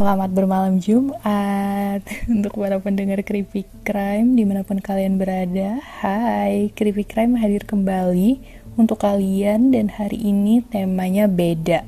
[0.00, 2.00] Selamat bermalam Jumat.
[2.32, 8.40] Untuk para pendengar Creepy Crime Di mana pun kalian berada Hai, Creepy Crime hadir kembali
[8.80, 11.84] Untuk kalian dan hari ini temanya beda.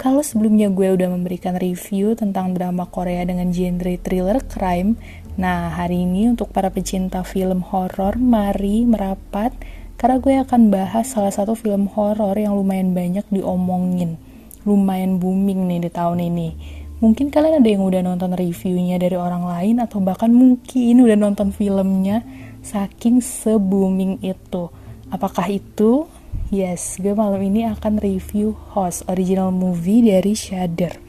[0.00, 4.96] Kalau sebelumnya gue udah memberikan review Tentang drama Korea dengan genre thriller crime
[5.36, 9.52] Nah, hari ini untuk para pecinta film horor Mari merapat
[10.00, 14.16] Karena gue akan bahas salah satu film horor Yang lumayan banyak diomongin.
[14.64, 19.44] Lumayan booming nih di tahun ini Mungkin kalian ada yang udah nonton reviewnya dari orang
[19.44, 22.24] lain atau bahkan mungkin udah nonton filmnya
[22.64, 24.72] saking se-booming itu.
[25.12, 26.08] Apakah itu?
[26.48, 31.03] Yes, gue malam ini akan review Host, original movie dari Shudder.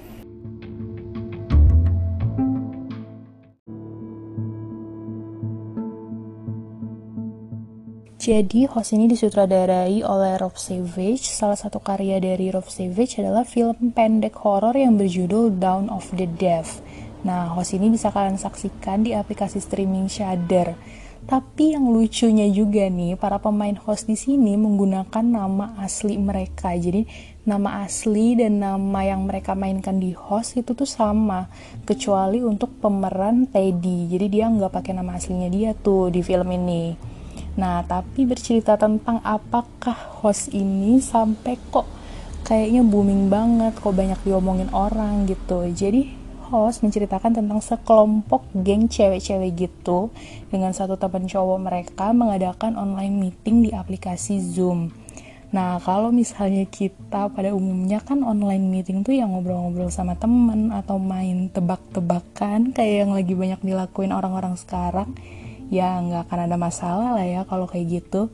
[8.26, 11.30] Jadi, host ini disutradarai oleh Rob Savage.
[11.30, 16.26] Salah satu karya dari Rob Savage adalah film pendek horor yang berjudul Dawn of the
[16.26, 16.66] Dead.
[17.22, 20.73] Nah, host ini bisa kalian saksikan di aplikasi streaming Shudder.
[21.30, 26.73] Tapi yang lucunya juga nih, para pemain host di sini menggunakan nama asli mereka.
[26.73, 27.06] Jadi,
[27.46, 31.46] nama asli dan nama yang mereka mainkan di host itu tuh sama,
[31.86, 34.09] kecuali untuk pemeran Teddy.
[34.09, 37.14] Jadi dia nggak pakai nama aslinya dia tuh di film ini.
[37.56, 41.88] Nah, tapi bercerita tentang apakah host ini sampai kok
[42.44, 45.64] kayaknya booming banget, kok banyak diomongin orang gitu.
[45.72, 46.12] Jadi,
[46.52, 50.14] host menceritakan tentang sekelompok geng cewek-cewek gitu
[50.53, 54.94] dengan satu teman cowok mereka mengadakan online meeting di aplikasi Zoom.
[55.56, 61.00] Nah, kalau misalnya kita pada umumnya kan online meeting tuh yang ngobrol-ngobrol sama temen atau
[61.00, 65.16] main tebak-tebakan kayak yang lagi banyak dilakuin orang-orang sekarang
[65.73, 68.30] ya nggak akan ada masalah lah ya kalau kayak gitu.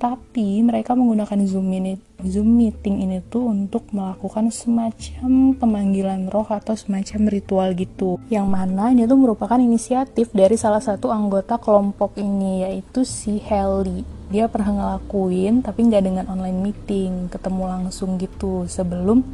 [0.00, 6.72] Tapi mereka menggunakan zoom ini zoom meeting ini tuh untuk melakukan semacam pemanggilan roh atau
[6.72, 8.16] semacam ritual gitu.
[8.32, 14.20] Yang mana ini tuh merupakan inisiatif dari salah satu anggota kelompok ini yaitu si Helly
[14.30, 19.26] dia pernah ngelakuin tapi nggak dengan online meeting ketemu langsung gitu sebelum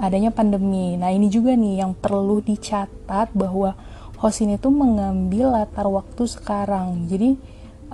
[0.00, 0.98] adanya pandemi.
[0.98, 3.78] Nah ini juga nih yang perlu dicatat bahwa
[4.20, 7.08] host ini tuh mengambil latar waktu sekarang.
[7.08, 7.40] Jadi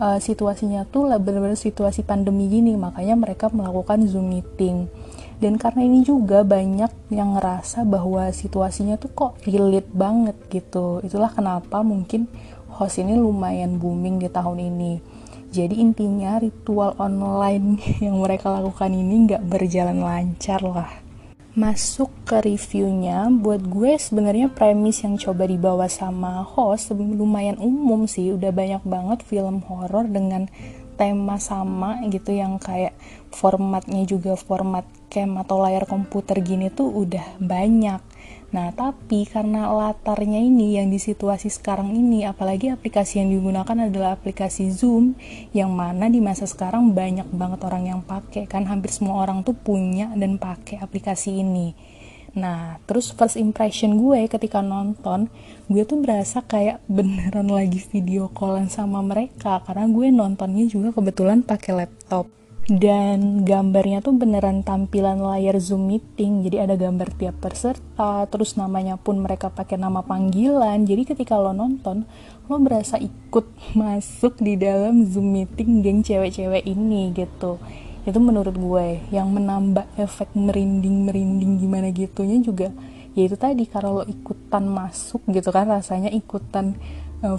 [0.03, 4.91] uh, situasinya tuh benar-benar situasi pandemi gini makanya mereka melakukan zoom meeting.
[5.38, 10.98] Dan karena ini juga banyak yang ngerasa bahwa situasinya tuh kok relate banget gitu.
[11.06, 12.26] Itulah kenapa mungkin
[12.75, 14.93] host ini lumayan booming di tahun ini.
[15.54, 21.06] Jadi intinya ritual online yang mereka lakukan ini nggak berjalan lancar lah
[21.56, 28.28] masuk ke reviewnya buat gue sebenarnya premis yang coba dibawa sama host lumayan umum sih.
[28.37, 30.53] Udah banyak banget film horor dengan
[31.00, 32.93] tema sama gitu yang kayak
[33.33, 38.00] formatnya juga format cam atau layar komputer gini tuh udah banyak
[38.46, 44.14] Nah, tapi karena latarnya ini yang di situasi sekarang ini, apalagi aplikasi yang digunakan adalah
[44.14, 45.18] aplikasi Zoom,
[45.50, 49.58] yang mana di masa sekarang banyak banget orang yang pakai, kan hampir semua orang tuh
[49.58, 51.74] punya dan pakai aplikasi ini.
[52.36, 55.26] Nah, terus first impression gue ketika nonton,
[55.66, 61.42] gue tuh berasa kayak beneran lagi video callan sama mereka, karena gue nontonnya juga kebetulan
[61.42, 62.30] pakai laptop
[62.66, 66.43] dan gambarnya tuh beneran tampilan layar zoom meeting.
[66.43, 70.82] Jadi ada gambar tiap peserta terus namanya pun mereka pakai nama panggilan.
[70.82, 72.03] Jadi ketika lo nonton
[72.50, 73.47] lo berasa ikut
[73.78, 77.62] masuk di dalam zoom meeting geng cewek-cewek ini gitu.
[78.03, 82.75] Itu menurut gue yang menambah efek merinding merinding gimana gitunya juga.
[83.15, 86.75] Ya itu tadi kalau lo ikutan masuk gitu kan rasanya ikutan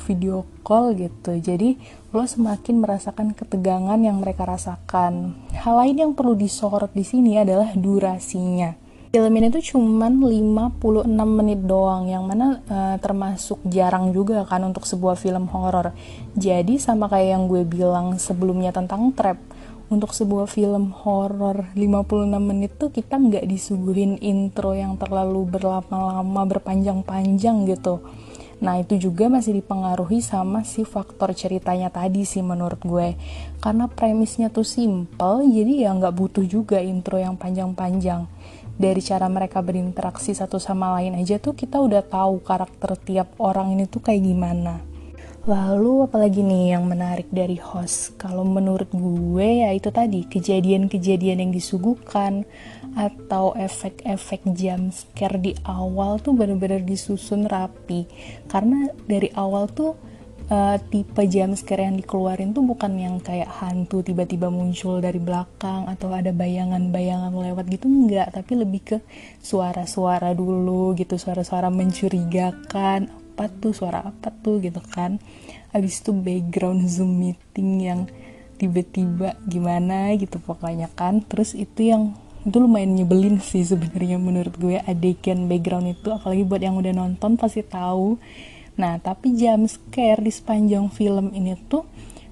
[0.02, 1.38] video call gitu.
[1.38, 1.78] Jadi
[2.16, 5.38] lo semakin merasakan ketegangan yang mereka rasakan.
[5.54, 8.74] Hal lain yang perlu disorot di sini adalah durasinya.
[9.08, 14.84] Film ini tuh cuman 56 menit doang yang mana uh, termasuk jarang juga kan untuk
[14.84, 15.96] sebuah film horor.
[16.36, 19.40] Jadi sama kayak yang gue bilang sebelumnya tentang trap
[19.88, 27.64] untuk sebuah film horor 56 menit tuh kita nggak disuguhin intro yang terlalu berlama-lama berpanjang-panjang
[27.72, 28.04] gitu
[28.58, 33.14] Nah itu juga masih dipengaruhi sama si faktor ceritanya tadi sih menurut gue.
[33.62, 38.26] Karena premisnya tuh simple jadi ya nggak butuh juga intro yang panjang-panjang.
[38.78, 43.74] Dari cara mereka berinteraksi satu sama lain aja tuh kita udah tahu karakter tiap orang
[43.74, 44.82] ini tuh kayak gimana.
[45.48, 48.20] Lalu apalagi nih yang menarik dari host?
[48.20, 52.44] Kalau menurut gue ya itu tadi kejadian-kejadian yang disuguhkan
[52.98, 58.10] atau efek-efek jump scare di awal tuh bener-bener disusun rapi.
[58.50, 59.94] Karena dari awal tuh
[60.50, 65.86] uh, tipe jam scare yang dikeluarin tuh bukan yang kayak hantu tiba-tiba muncul dari belakang
[65.86, 68.34] atau ada bayangan-bayangan lewat gitu enggak.
[68.34, 68.98] Tapi lebih ke
[69.46, 73.14] suara-suara dulu gitu suara-suara mencurigakan.
[73.38, 75.22] Apa tuh suara apa tuh gitu kan.
[75.70, 78.02] Habis itu background zoom meeting yang
[78.58, 81.22] tiba-tiba gimana gitu pokoknya kan.
[81.22, 82.18] Terus itu yang
[82.48, 87.36] itu lumayan nyebelin sih sebenarnya menurut gue adegan background itu apalagi buat yang udah nonton
[87.36, 88.16] pasti tahu.
[88.80, 91.84] Nah, tapi jam scare di sepanjang film ini tuh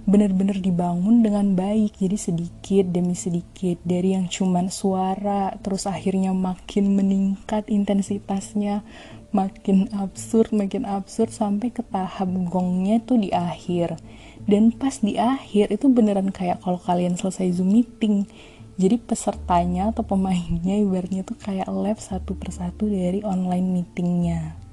[0.08, 2.00] bener-bener dibangun dengan baik.
[2.00, 8.88] Jadi sedikit demi sedikit dari yang cuman suara terus akhirnya makin meningkat intensitasnya
[9.36, 14.00] makin absurd makin absurd sampai ke tahap gongnya tuh di akhir.
[14.46, 18.30] Dan pas di akhir itu beneran kayak kalau kalian selesai zoom meeting
[18.76, 24.66] jadi pesertanya atau pemainnya ibaratnya tuh kayak lab satu persatu dari online meetingnya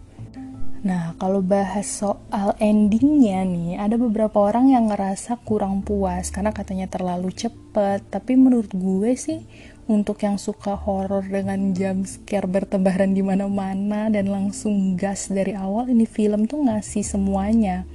[0.82, 6.90] Nah, kalau bahas soal endingnya nih, ada beberapa orang yang ngerasa kurang puas karena katanya
[6.90, 8.02] terlalu cepet.
[8.10, 9.46] Tapi menurut gue sih,
[9.86, 15.86] untuk yang suka horor dengan jam scare bertebaran di mana-mana dan langsung gas dari awal,
[15.86, 17.86] ini film tuh ngasih semuanya.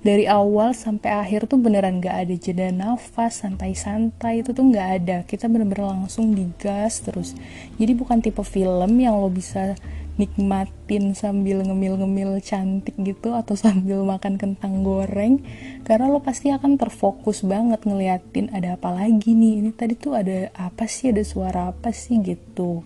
[0.00, 5.16] Dari awal sampai akhir tuh beneran gak ada jeda nafas, santai-santai itu tuh gak ada.
[5.28, 7.36] Kita bener-bener langsung digas terus.
[7.76, 9.76] Jadi bukan tipe film yang lo bisa
[10.20, 15.40] nikmatin sambil ngemil-ngemil cantik gitu atau sambil makan kentang goreng
[15.88, 20.52] karena lo pasti akan terfokus banget ngeliatin ada apa lagi nih ini tadi tuh ada
[20.60, 22.84] apa sih ada suara apa sih gitu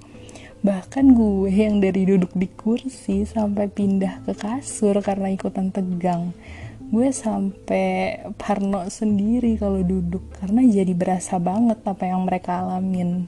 [0.65, 6.33] bahkan gue yang dari duduk di kursi sampai pindah ke kasur karena ikutan tegang
[6.95, 13.27] gue sampai parno sendiri kalau duduk karena jadi berasa banget apa yang mereka alamin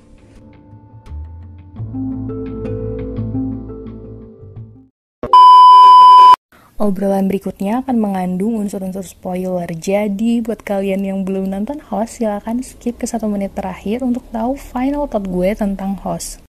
[6.76, 9.66] Obrolan berikutnya akan mengandung unsur-unsur spoiler.
[9.74, 14.54] Jadi, buat kalian yang belum nonton host, silahkan skip ke satu menit terakhir untuk tahu
[14.54, 16.45] final thought gue tentang host.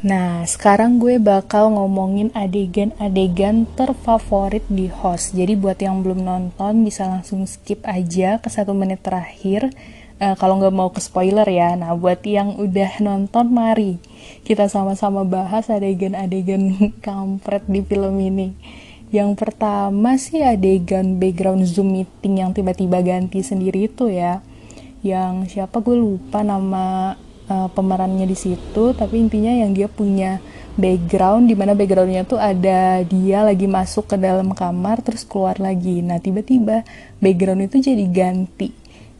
[0.00, 5.36] Nah, sekarang gue bakal ngomongin adegan-adegan terfavorit di host.
[5.36, 9.68] Jadi buat yang belum nonton bisa langsung skip aja ke satu menit terakhir.
[10.16, 11.76] Uh, kalau nggak mau ke spoiler ya.
[11.76, 14.00] Nah buat yang udah nonton mari
[14.40, 18.56] kita sama-sama bahas adegan-adegan kampret di film ini.
[19.12, 24.40] Yang pertama sih adegan background zoom meeting yang tiba-tiba ganti sendiri itu ya.
[25.04, 25.84] Yang siapa?
[25.84, 27.20] Gue lupa nama
[27.50, 30.38] uh, pemerannya di situ tapi intinya yang dia punya
[30.78, 36.00] background di mana backgroundnya tuh ada dia lagi masuk ke dalam kamar terus keluar lagi.
[36.00, 36.86] Nah tiba-tiba
[37.18, 38.70] background itu jadi ganti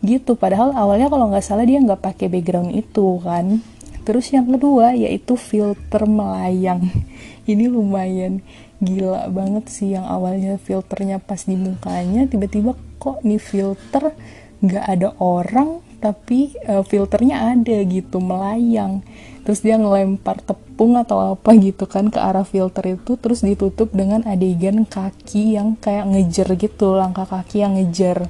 [0.00, 0.38] gitu.
[0.38, 3.60] Padahal awalnya kalau nggak salah dia nggak pakai background itu kan.
[4.06, 6.88] Terus yang kedua yaitu filter melayang.
[7.50, 8.40] Ini lumayan
[8.80, 14.16] gila banget sih yang awalnya filternya pas di mukanya tiba-tiba kok nih filter
[14.64, 19.04] nggak ada orang tapi uh, filternya ada gitu melayang.
[19.44, 24.24] Terus dia ngelempar tepung atau apa gitu kan ke arah filter itu terus ditutup dengan
[24.24, 28.26] adegan kaki yang kayak ngejer gitu langkah kaki yang ngejer.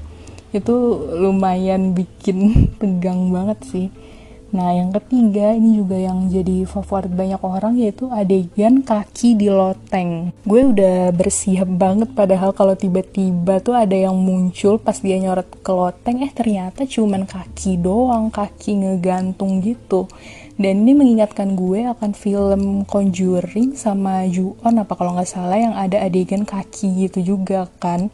[0.50, 2.52] Itu lumayan bikin
[2.82, 3.88] tegang banget sih
[4.50, 10.35] Nah, yang ketiga ini juga yang jadi favorit banyak orang yaitu adegan kaki di loteng.
[10.42, 15.71] Gue udah bersiap banget padahal kalau tiba-tiba tuh ada yang muncul pas dia nyorot ke
[15.71, 20.11] loteng, eh ternyata cuman kaki doang, kaki ngegantung gitu.
[20.61, 26.02] Dan ini mengingatkan gue akan film Conjuring sama Ju-on apa kalau nggak salah yang ada
[26.04, 28.12] adegan kaki gitu juga kan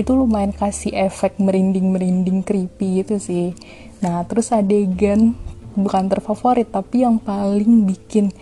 [0.00, 3.52] itu lumayan kasih efek merinding-merinding creepy gitu sih
[4.00, 5.36] nah terus adegan
[5.74, 8.32] bukan terfavorit tapi yang paling bikin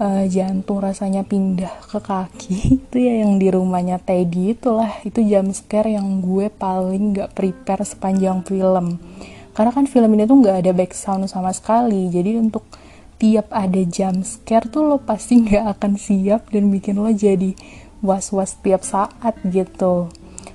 [0.00, 4.90] uh, jantung rasanya pindah ke kaki itu ya yang di rumahnya Teddy itulah.
[5.04, 8.96] Itu jam scare yang gue paling gak prepare sepanjang film.
[9.52, 12.08] Karena kan film ini tuh gak ada back sama sekali.
[12.08, 12.64] Jadi untuk
[13.20, 17.52] tiap ada jam scare tuh lo pasti gak akan siap dan bikin lo jadi
[18.00, 20.08] was-was tiap saat gitu.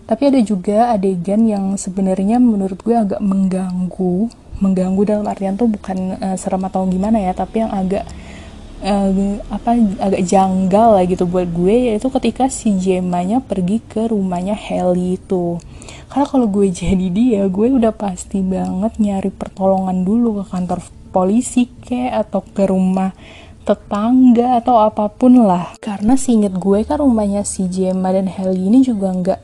[0.05, 6.15] Tapi ada juga adegan yang sebenarnya menurut gue agak mengganggu mengganggu dalam artian tuh bukan
[6.19, 8.07] uh, serem atau gimana ya tapi yang agak
[8.85, 9.09] uh,
[9.51, 15.17] apa agak janggal lah gitu buat gue yaitu ketika si Jemanya pergi ke rumahnya Heli
[15.17, 15.57] itu.
[16.11, 21.71] Karena kalau gue jadi dia gue udah pasti banget nyari pertolongan dulu ke kantor polisi
[21.71, 23.15] ke atau ke rumah
[23.65, 25.73] tetangga atau apa pun lah.
[25.81, 29.41] Karena singet gue kan rumahnya si Jema dan Heli ini juga nggak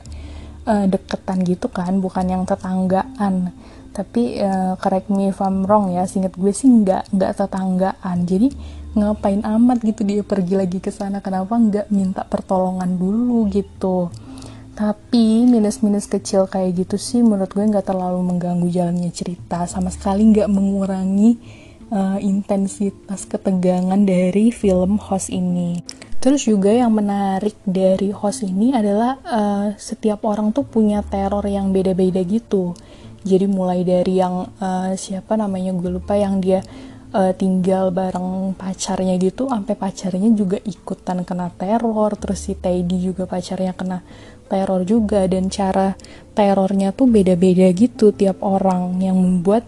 [0.66, 3.50] uh, deketan gitu kan bukan yang tetanggaan
[3.92, 8.18] tapi uh, correct me if I'm wrong ya singkat gue sih nggak nggak tetanggaan.
[8.24, 8.48] Jadi
[8.96, 11.20] ngapain amat gitu dia pergi lagi ke sana?
[11.20, 14.08] Kenapa nggak minta pertolongan dulu gitu?
[14.72, 19.68] Tapi minus-minus kecil kayak gitu sih menurut gue nggak terlalu mengganggu jalannya cerita.
[19.68, 21.36] Sama sekali nggak mengurangi
[21.92, 25.84] uh, intensitas ketegangan dari film host ini.
[26.22, 31.74] Terus juga yang menarik dari host ini adalah uh, setiap orang tuh punya teror yang
[31.74, 32.72] beda-beda gitu
[33.22, 36.62] jadi mulai dari yang uh, siapa namanya gue lupa yang dia
[37.14, 43.26] uh, tinggal bareng pacarnya gitu sampai pacarnya juga ikutan kena teror terus si Teddy juga
[43.26, 44.02] pacarnya kena
[44.50, 45.96] teror juga dan cara
[46.36, 49.64] terornya tuh beda-beda gitu tiap orang yang membuat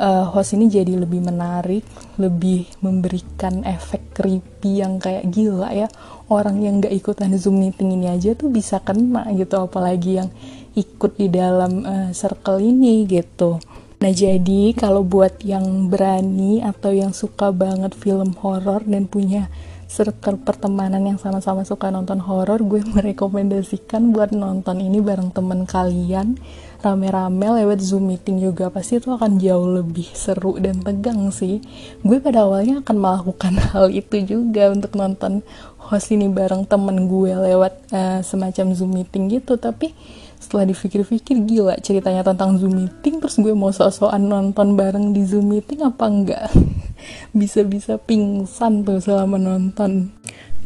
[0.00, 1.84] uh, host ini jadi lebih menarik,
[2.20, 5.88] lebih memberikan efek creepy yang kayak gila ya.
[6.26, 10.28] Orang yang gak ikutan Zoom meeting ini aja tuh bisa kena gitu, apalagi yang
[10.76, 13.58] ikut di dalam uh, circle ini gitu.
[13.96, 19.48] Nah jadi kalau buat yang berani atau yang suka banget film horor dan punya
[19.88, 26.36] circle pertemanan yang sama-sama suka nonton horor, gue merekomendasikan buat nonton ini bareng temen kalian
[26.84, 31.58] rame-rame lewat zoom meeting juga pasti itu akan jauh lebih seru dan tegang sih
[32.04, 35.40] gue pada awalnya akan melakukan hal itu juga untuk nonton
[35.80, 39.96] host ini bareng temen gue lewat uh, semacam zoom meeting gitu tapi
[40.46, 45.50] setelah dipikir-pikir gila ceritanya tentang Zoom meeting terus gue mau sok-sokan nonton bareng di Zoom
[45.50, 46.46] meeting apa enggak?
[47.34, 50.14] Bisa-bisa pingsan tuh selama nonton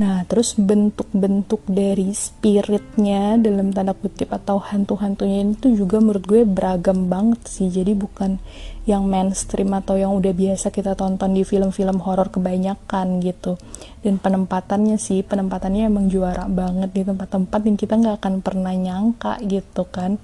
[0.00, 6.49] Nah, terus bentuk-bentuk dari spiritnya dalam tanda kutip atau hantu-hantunya ini tuh juga menurut gue
[6.49, 7.69] beragam banget sih.
[7.69, 8.40] Jadi bukan
[8.88, 13.61] yang mainstream atau yang udah biasa kita tonton di film-film horor kebanyakan gitu.
[14.00, 19.37] Dan penempatannya sih, penempatannya emang juara banget di tempat-tempat yang kita nggak akan pernah nyangka
[19.45, 20.16] gitu kan.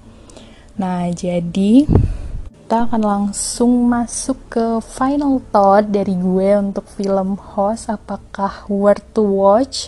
[0.81, 1.85] Nah, jadi
[2.67, 9.23] kita akan langsung masuk ke final thought dari gue untuk film Host apakah worth to
[9.23, 9.87] watch?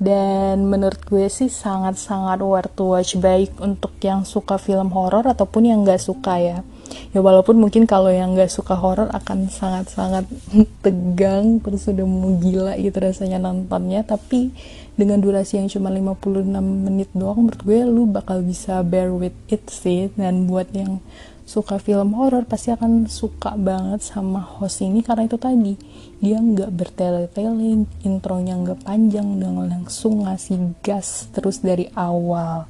[0.00, 3.12] Dan menurut gue sih sangat-sangat worth to watch.
[3.20, 6.64] Baik untuk yang suka film horor ataupun yang gak suka ya.
[7.12, 10.24] Ya walaupun mungkin kalau yang gak suka horor akan sangat-sangat
[10.88, 14.00] tegang terus udah mau gila gitu rasanya nontonnya.
[14.00, 14.48] Tapi
[14.96, 19.68] dengan durasi yang cuma 56 menit doang menurut gue lu bakal bisa bear with it
[19.68, 20.08] sih.
[20.16, 21.04] Dan buat yang
[21.48, 25.80] suka film horor pasti akan suka banget sama host ini karena itu tadi.
[26.20, 32.68] Dia nggak bertele-tele intronya nggak panjang dan langsung ngasih gas terus dari awal.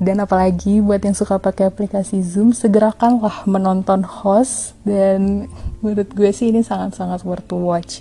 [0.00, 4.72] Dan apalagi buat yang suka pakai aplikasi Zoom segerakanlah menonton host.
[4.80, 5.44] Dan
[5.84, 8.00] menurut gue sih ini sangat-sangat worth to watch.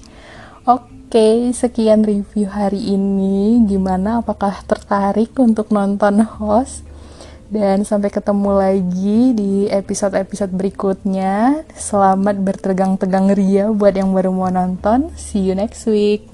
[0.63, 3.59] Oke okay, sekian review hari ini.
[3.67, 4.23] Gimana?
[4.23, 6.94] Apakah tertarik untuk nonton host
[7.47, 11.63] dan sampai ketemu lagi di episode-episode berikutnya.
[11.77, 15.13] Selamat bertegang-tegang ria buat yang baru mau nonton.
[15.15, 16.27] See you next week.